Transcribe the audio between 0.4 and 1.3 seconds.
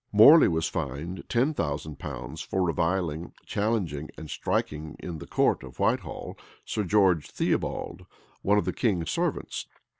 was fined